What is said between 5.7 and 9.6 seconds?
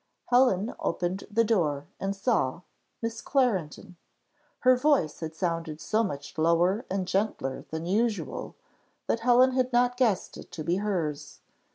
so much lower and gentler than usual, that Helen